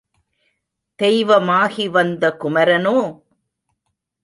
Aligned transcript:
தெய்வமாகி 0.99 1.87
வந்த 1.87 2.31
குமரனோ? 2.31 2.97